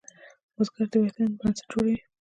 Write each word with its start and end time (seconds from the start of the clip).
بزګر 0.55 0.85
د 0.91 0.93
وطن 1.03 1.29
بنسټ 1.39 1.65
جوړوي 1.71 1.97